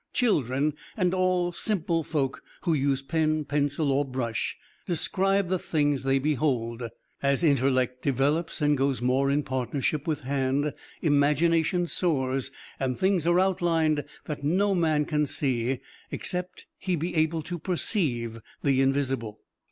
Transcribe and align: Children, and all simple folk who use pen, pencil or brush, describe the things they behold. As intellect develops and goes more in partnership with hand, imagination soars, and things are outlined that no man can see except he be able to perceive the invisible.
Children, 0.13 0.73
and 0.97 1.13
all 1.13 1.51
simple 1.51 2.01
folk 2.01 2.41
who 2.61 2.73
use 2.73 3.03
pen, 3.03 3.45
pencil 3.45 3.91
or 3.91 4.03
brush, 4.03 4.57
describe 4.87 5.47
the 5.47 5.59
things 5.59 6.01
they 6.01 6.17
behold. 6.17 6.81
As 7.21 7.43
intellect 7.43 8.01
develops 8.01 8.63
and 8.63 8.75
goes 8.75 8.99
more 8.99 9.29
in 9.29 9.43
partnership 9.43 10.07
with 10.07 10.21
hand, 10.21 10.73
imagination 11.03 11.85
soars, 11.85 12.49
and 12.79 12.97
things 12.97 13.27
are 13.27 13.39
outlined 13.39 14.03
that 14.25 14.43
no 14.43 14.73
man 14.73 15.05
can 15.05 15.27
see 15.27 15.81
except 16.09 16.65
he 16.79 16.95
be 16.95 17.13
able 17.13 17.43
to 17.43 17.59
perceive 17.59 18.39
the 18.63 18.81
invisible. 18.81 19.39